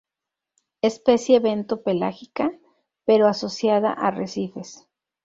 [0.81, 2.57] Especie bento-pelágica,
[3.05, 4.87] pero asociada a arrecifes.